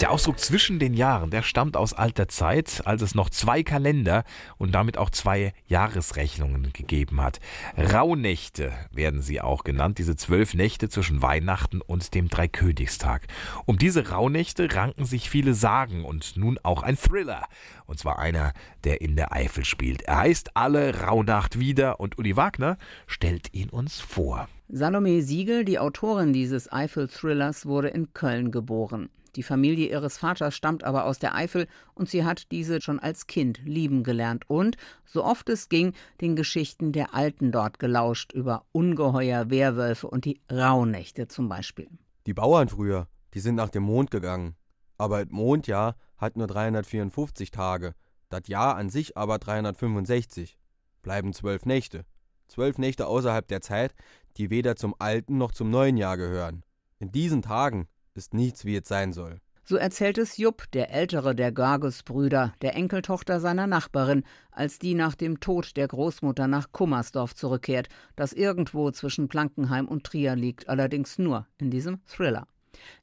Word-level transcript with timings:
Der 0.00 0.12
Ausdruck 0.12 0.38
zwischen 0.38 0.78
den 0.78 0.94
Jahren, 0.94 1.30
der 1.30 1.42
stammt 1.42 1.76
aus 1.76 1.92
alter 1.92 2.28
Zeit, 2.28 2.82
als 2.84 3.02
es 3.02 3.16
noch 3.16 3.30
zwei 3.30 3.64
Kalender 3.64 4.22
und 4.56 4.72
damit 4.72 4.96
auch 4.96 5.10
zwei 5.10 5.52
Jahresrechnungen 5.66 6.72
gegeben 6.72 7.20
hat. 7.20 7.40
Rauhnächte 7.76 8.72
werden 8.92 9.22
sie 9.22 9.40
auch 9.40 9.64
genannt, 9.64 9.98
diese 9.98 10.14
zwölf 10.14 10.54
Nächte 10.54 10.88
zwischen 10.88 11.20
Weihnachten 11.20 11.80
und 11.80 12.14
dem 12.14 12.28
Dreikönigstag. 12.28 13.26
Um 13.66 13.76
diese 13.76 14.10
Rauhnächte 14.10 14.72
ranken 14.72 15.04
sich 15.04 15.28
viele 15.28 15.52
Sagen 15.54 16.04
und 16.04 16.36
nun 16.36 16.60
auch 16.62 16.84
ein 16.84 16.96
Thriller. 16.96 17.46
Und 17.86 17.98
zwar 17.98 18.20
einer, 18.20 18.52
der 18.84 19.00
in 19.00 19.16
der 19.16 19.32
Eifel 19.32 19.64
spielt. 19.64 20.02
Er 20.02 20.18
heißt 20.18 20.56
Alle 20.56 21.00
Rauhnacht 21.00 21.58
wieder 21.58 21.98
und 21.98 22.18
Uli 22.18 22.36
Wagner 22.36 22.78
stellt 23.08 23.52
ihn 23.52 23.68
uns 23.68 23.98
vor. 23.98 24.48
Salome 24.68 25.22
Siegel, 25.22 25.64
die 25.64 25.80
Autorin 25.80 26.32
dieses 26.32 26.70
Eifel-Thrillers, 26.70 27.66
wurde 27.66 27.88
in 27.88 28.12
Köln 28.12 28.52
geboren. 28.52 29.08
Die 29.38 29.44
Familie 29.44 29.88
ihres 29.88 30.18
Vaters 30.18 30.56
stammt 30.56 30.82
aber 30.82 31.04
aus 31.04 31.20
der 31.20 31.32
Eifel 31.32 31.68
und 31.94 32.08
sie 32.08 32.24
hat 32.24 32.50
diese 32.50 32.80
schon 32.80 32.98
als 32.98 33.28
Kind 33.28 33.60
lieben 33.64 34.02
gelernt 34.02 34.50
und, 34.50 34.76
so 35.04 35.24
oft 35.24 35.48
es 35.48 35.68
ging, 35.68 35.92
den 36.20 36.34
Geschichten 36.34 36.90
der 36.90 37.14
Alten 37.14 37.52
dort 37.52 37.78
gelauscht 37.78 38.32
über 38.32 38.64
Ungeheuer, 38.72 39.48
Werwölfe 39.48 40.08
und 40.08 40.24
die 40.24 40.40
Rauhnächte 40.50 41.28
zum 41.28 41.48
Beispiel. 41.48 41.88
Die 42.26 42.34
Bauern 42.34 42.68
früher, 42.68 43.06
die 43.32 43.38
sind 43.38 43.54
nach 43.54 43.68
dem 43.68 43.84
Mond 43.84 44.10
gegangen. 44.10 44.56
Aber 44.96 45.24
das 45.24 45.32
Mondjahr 45.32 45.94
hat 46.16 46.36
nur 46.36 46.48
354 46.48 47.52
Tage, 47.52 47.94
das 48.30 48.48
Jahr 48.48 48.74
an 48.74 48.90
sich 48.90 49.16
aber 49.16 49.38
365. 49.38 50.58
Bleiben 51.02 51.32
zwölf 51.32 51.64
Nächte. 51.64 52.04
Zwölf 52.48 52.76
Nächte 52.76 53.06
außerhalb 53.06 53.46
der 53.46 53.60
Zeit, 53.60 53.94
die 54.36 54.50
weder 54.50 54.74
zum 54.74 54.96
alten 54.98 55.38
noch 55.38 55.52
zum 55.52 55.70
neuen 55.70 55.96
Jahr 55.96 56.16
gehören. 56.16 56.64
In 56.98 57.12
diesen 57.12 57.42
Tagen 57.42 57.86
ist 58.18 58.34
nichts, 58.34 58.66
wie 58.66 58.76
es 58.76 58.86
sein 58.86 59.14
soll. 59.14 59.40
So 59.64 59.76
erzählt 59.76 60.16
es 60.16 60.38
Jupp, 60.38 60.64
der 60.72 60.90
ältere 60.92 61.34
der 61.34 61.52
Görges-Brüder, 61.52 62.54
der 62.62 62.74
Enkeltochter 62.74 63.38
seiner 63.38 63.66
Nachbarin, 63.66 64.24
als 64.50 64.78
die 64.78 64.94
nach 64.94 65.14
dem 65.14 65.40
Tod 65.40 65.76
der 65.76 65.86
Großmutter 65.86 66.48
nach 66.48 66.72
Kummersdorf 66.72 67.34
zurückkehrt, 67.34 67.88
das 68.16 68.32
irgendwo 68.32 68.90
zwischen 68.92 69.28
Plankenheim 69.28 69.86
und 69.86 70.04
Trier 70.04 70.36
liegt, 70.36 70.70
allerdings 70.70 71.18
nur 71.18 71.46
in 71.58 71.70
diesem 71.70 72.00
Thriller. 72.06 72.46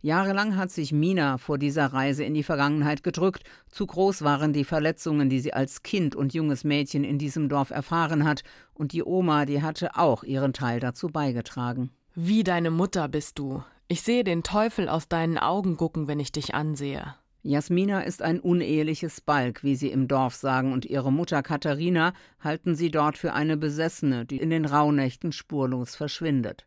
Jahrelang 0.02 0.56
hat 0.56 0.72
sich 0.72 0.92
Mina 0.92 1.38
vor 1.38 1.60
dieser 1.60 1.88
Reise 1.88 2.24
in 2.24 2.34
die 2.34 2.42
Vergangenheit 2.44 3.04
gedrückt. 3.04 3.44
Zu 3.70 3.86
groß 3.86 4.24
waren 4.24 4.52
die 4.52 4.64
Verletzungen, 4.64 5.30
die 5.30 5.42
sie 5.42 5.54
als 5.54 5.84
Kind 5.84 6.16
und 6.16 6.34
junges 6.34 6.64
Mädchen 6.64 7.04
in 7.04 7.20
diesem 7.20 7.48
Dorf 7.48 7.70
erfahren 7.70 8.26
hat. 8.26 8.42
Und 8.74 8.92
die 8.92 9.04
Oma, 9.04 9.46
die 9.46 9.62
hatte 9.62 9.96
auch 9.96 10.24
ihren 10.24 10.54
Teil 10.54 10.80
dazu 10.80 11.10
beigetragen. 11.10 11.92
Wie 12.16 12.44
deine 12.44 12.72
Mutter 12.72 13.08
bist 13.08 13.38
du. 13.38 13.64
Ich 13.88 14.02
sehe 14.02 14.24
den 14.24 14.42
Teufel 14.42 14.90
aus 14.90 15.08
deinen 15.08 15.38
Augen 15.38 15.78
gucken, 15.78 16.08
wenn 16.08 16.20
ich 16.20 16.32
dich 16.32 16.56
ansehe. 16.56 17.14
Jasmina 17.44 18.02
ist 18.02 18.24
ein 18.24 18.40
uneheliches 18.40 19.22
Balk, 19.22 19.64
wie 19.64 19.76
sie 19.76 19.92
im 19.92 20.08
Dorf 20.08 20.34
sagen, 20.34 20.74
und 20.74 20.86
ihre 20.86 21.12
Mutter 21.12 21.44
Katharina 21.44 22.14
halten 22.40 22.74
sie 22.74 22.90
dort 22.90 23.16
für 23.16 23.34
eine 23.34 23.58
Besessene, 23.58 24.26
die 24.26 24.38
in 24.38 24.50
den 24.50 24.66
Rauhnächten 24.66 25.32
spurlos 25.32 25.96
verschwindet. 25.96 26.66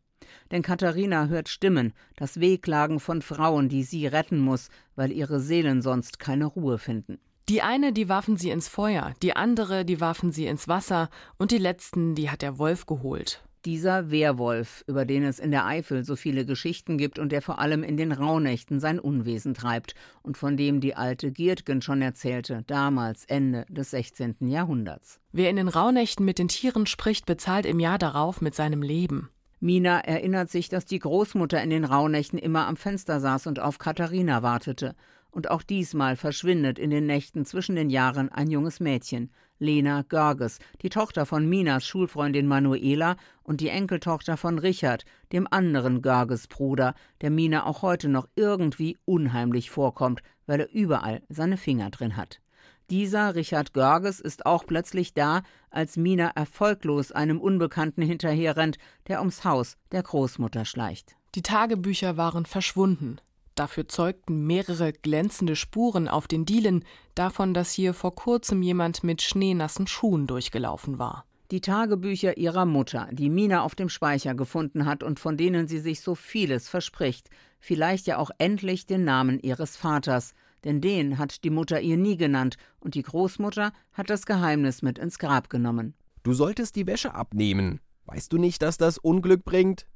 Denn 0.53 0.63
Katharina 0.63 1.27
hört 1.27 1.49
Stimmen, 1.49 1.93
das 2.15 2.39
Wehklagen 2.39 3.01
von 3.01 3.21
Frauen, 3.21 3.69
die 3.69 3.83
sie 3.83 4.07
retten 4.07 4.39
muss, 4.39 4.69
weil 4.95 5.11
ihre 5.11 5.41
Seelen 5.41 5.83
sonst 5.83 6.21
keine 6.21 6.47
Ruhe 6.47 6.79
finden. 6.79 7.19
Die 7.49 7.63
eine, 7.63 7.93
die 7.93 8.09
warfen 8.09 8.37
sie 8.37 8.51
ins 8.51 8.69
Feuer, 8.69 9.15
die 9.23 9.35
andere, 9.35 9.85
die 9.85 10.01
warfen 10.01 10.31
sie 10.31 10.47
ins 10.47 10.69
Wasser, 10.69 11.11
und 11.37 11.51
die 11.51 11.59
letzten, 11.59 12.15
die 12.15 12.31
hat 12.31 12.43
der 12.43 12.59
Wolf 12.59 12.87
geholt. 12.87 13.43
Dieser 13.65 14.11
Werwolf, 14.11 14.85
über 14.87 15.05
den 15.05 15.25
es 15.25 15.39
in 15.39 15.51
der 15.51 15.67
Eifel 15.67 16.05
so 16.05 16.17
viele 16.17 16.47
Geschichten 16.47 16.97
gibt 16.97 17.19
und 17.19 17.33
der 17.33 17.43
vor 17.43 17.59
allem 17.59 17.83
in 17.83 17.97
den 17.97 18.13
Rauhnächten 18.13 18.79
sein 18.79 19.01
Unwesen 19.01 19.55
treibt 19.55 19.95
und 20.23 20.37
von 20.37 20.57
dem 20.57 20.81
die 20.81 20.95
alte 20.95 21.33
Gierdgen 21.33 21.83
schon 21.83 22.01
erzählte, 22.01 22.63
damals 22.67 23.25
Ende 23.25 23.67
des 23.69 23.91
16. 23.91 24.37
Jahrhunderts. 24.41 25.21
Wer 25.33 25.51
in 25.51 25.57
den 25.57 25.69
Rauhnächten 25.69 26.25
mit 26.25 26.39
den 26.39 26.49
Tieren 26.49 26.87
spricht, 26.87 27.27
bezahlt 27.27 27.67
im 27.67 27.81
Jahr 27.81 27.99
darauf 27.99 28.41
mit 28.41 28.55
seinem 28.55 28.83
Leben. 28.83 29.29
Mina 29.61 29.99
erinnert 30.01 30.51
sich, 30.51 30.69
dass 30.69 30.85
die 30.85 31.01
Großmutter 31.01 31.61
in 31.61 31.71
den 31.71 31.85
Rauhnächten 31.85 32.39
immer 32.39 32.69
am 32.69 32.77
Fenster 32.77 33.19
saß 33.19 33.49
und 33.49 33.59
auf 33.59 33.79
Katharina 33.79 34.43
wartete. 34.43 34.95
Und 35.31 35.51
auch 35.51 35.63
diesmal 35.63 36.17
verschwindet 36.17 36.79
in 36.79 36.91
den 36.91 37.07
Nächten 37.07 37.45
zwischen 37.45 37.77
den 37.77 37.91
Jahren 37.91 38.31
ein 38.31 38.51
junges 38.51 38.81
Mädchen, 38.81 39.31
Lena 39.59 40.03
Görges, 40.09 40.59
die 40.83 40.89
Tochter 40.89 41.27
von 41.27 41.49
Minas 41.49 41.87
Schulfreundin 41.87 42.47
Manuela 42.47 43.17
und 43.43 43.61
die 43.61 43.69
Enkeltochter 43.69 44.37
von 44.37 44.59
Richard, 44.59 45.05
dem 45.33 45.47
anderen 45.51 46.01
Görges-Bruder, 46.01 46.95
der 47.21 47.31
Mina 47.31 47.67
auch 47.67 47.83
heute 47.83 48.09
noch 48.09 48.29
irgendwie 48.37 48.97
unheimlich 49.05 49.71
vorkommt, 49.71 50.23
weil 50.47 50.61
er 50.61 50.73
überall 50.73 51.23
seine 51.29 51.57
Finger 51.57 51.91
drin 51.91 52.17
hat. 52.17 52.41
Dieser 52.91 53.35
Richard 53.35 53.75
Görges 53.75 54.19
ist 54.19 54.47
auch 54.47 54.65
plötzlich 54.67 55.13
da, 55.13 55.43
als 55.71 55.99
Mina 55.99 56.31
erfolglos 56.35 57.13
einem 57.13 57.39
Unbekannten 57.39 58.01
hinterherrennt, 58.01 58.79
der 59.09 59.19
ums 59.19 59.45
Haus 59.45 59.77
der 59.93 60.03
Großmutter 60.03 60.65
schleicht. 60.65 61.17
Die 61.35 61.43
Tagebücher 61.43 62.17
waren 62.17 62.47
verschwunden. 62.47 63.21
Dafür 63.59 63.89
zeugten 63.89 64.47
mehrere 64.47 64.93
glänzende 64.93 65.57
Spuren 65.57 66.07
auf 66.07 66.29
den 66.29 66.45
Dielen 66.45 66.85
davon, 67.17 67.55
dass 67.55 67.73
hier 67.73 67.93
vor 67.93 68.15
kurzem 68.15 68.63
jemand 68.63 69.03
mit 69.03 69.21
schneenassen 69.21 69.89
Schuhen 69.89 70.29
durchgelaufen 70.29 71.01
war. 71.01 71.25
Die 71.51 71.61
Tagebücher 71.61 72.37
ihrer 72.37 72.67
Mutter, 72.67 73.09
die 73.11 73.29
Mina 73.29 73.63
auf 73.63 73.75
dem 73.75 73.89
Speicher 73.89 74.37
gefunden 74.37 74.87
hat 74.87 75.03
und 75.03 75.19
von 75.19 75.37
denen 75.37 75.67
sie 75.67 75.81
sich 75.81 76.03
so 76.03 76.15
vieles 76.15 76.69
verspricht, 76.69 77.31
vielleicht 77.59 78.07
ja 78.07 78.19
auch 78.19 78.31
endlich 78.39 78.87
den 78.87 79.03
Namen 79.03 79.41
ihres 79.41 79.77
Vaters, 79.77 80.35
denn 80.63 80.81
den 80.81 81.19
hat 81.19 81.43
die 81.43 81.51
Mutter 81.51 81.81
ihr 81.81 81.97
nie 81.97 82.17
genannt, 82.17 82.59
und 82.79 82.95
die 82.95 83.03
Großmutter 83.03 83.73
hat 83.93 84.09
das 84.09 84.25
Geheimnis 84.25 84.83
mit 84.83 84.99
ins 84.99 85.19
Grab 85.19 85.51
genommen. 85.51 85.95
Du 86.23 86.33
solltest 86.33 86.77
die 86.77 86.87
Wäsche 86.87 87.13
abnehmen. 87.13 87.81
Weißt 88.05 88.33
du 88.33 88.39
nicht, 88.39 88.63
dass 88.63 88.77
das 88.77 88.99
Unglück 88.99 89.45
bringt? 89.45 89.89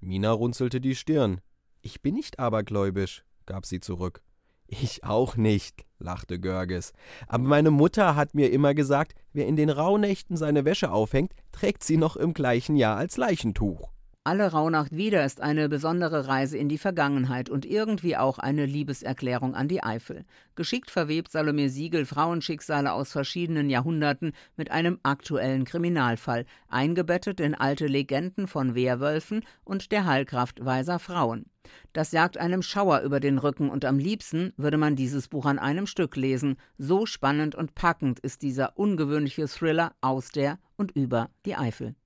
Mina 0.00 0.30
runzelte 0.32 0.80
die 0.80 0.94
Stirn. 0.94 1.42
Ich 1.86 2.00
bin 2.00 2.14
nicht 2.14 2.38
abergläubisch, 2.38 3.26
gab 3.44 3.66
sie 3.66 3.78
zurück. 3.78 4.22
Ich 4.66 5.04
auch 5.04 5.36
nicht, 5.36 5.84
lachte 5.98 6.40
Görges. 6.40 6.94
Aber 7.28 7.44
meine 7.44 7.70
Mutter 7.70 8.16
hat 8.16 8.34
mir 8.34 8.50
immer 8.52 8.72
gesagt, 8.72 9.14
wer 9.34 9.46
in 9.46 9.56
den 9.56 9.68
Rauhnächten 9.68 10.38
seine 10.38 10.64
Wäsche 10.64 10.90
aufhängt, 10.90 11.34
trägt 11.52 11.84
sie 11.84 11.98
noch 11.98 12.16
im 12.16 12.32
gleichen 12.32 12.76
Jahr 12.76 12.96
als 12.96 13.18
Leichentuch. 13.18 13.90
Alle 14.26 14.52
Rauhnacht 14.52 14.96
wieder 14.96 15.22
ist 15.22 15.42
eine 15.42 15.68
besondere 15.68 16.26
Reise 16.26 16.56
in 16.56 16.70
die 16.70 16.78
Vergangenheit 16.78 17.50
und 17.50 17.66
irgendwie 17.66 18.16
auch 18.16 18.38
eine 18.38 18.64
Liebeserklärung 18.64 19.54
an 19.54 19.68
die 19.68 19.82
Eifel. 19.82 20.24
Geschickt 20.54 20.90
verwebt 20.90 21.30
Salome 21.30 21.68
Siegel 21.68 22.06
Frauenschicksale 22.06 22.94
aus 22.94 23.12
verschiedenen 23.12 23.68
Jahrhunderten 23.68 24.32
mit 24.56 24.70
einem 24.70 24.98
aktuellen 25.02 25.66
Kriminalfall, 25.66 26.46
eingebettet 26.68 27.38
in 27.38 27.54
alte 27.54 27.86
Legenden 27.86 28.46
von 28.46 28.74
Wehrwölfen 28.74 29.44
und 29.62 29.92
der 29.92 30.06
Heilkraft 30.06 30.64
weiser 30.64 30.98
Frauen. 30.98 31.44
Das 31.92 32.12
jagt 32.12 32.38
einem 32.38 32.62
Schauer 32.62 33.00
über 33.00 33.20
den 33.20 33.36
Rücken 33.36 33.68
und 33.68 33.84
am 33.84 33.98
liebsten 33.98 34.54
würde 34.56 34.78
man 34.78 34.96
dieses 34.96 35.28
Buch 35.28 35.44
an 35.44 35.58
einem 35.58 35.86
Stück 35.86 36.16
lesen. 36.16 36.56
So 36.78 37.04
spannend 37.04 37.54
und 37.56 37.74
packend 37.74 38.20
ist 38.20 38.40
dieser 38.40 38.78
ungewöhnliche 38.78 39.48
Thriller 39.48 39.92
aus 40.00 40.30
der 40.30 40.58
und 40.78 40.92
über 40.92 41.28
die 41.44 41.56
Eifel. 41.56 41.94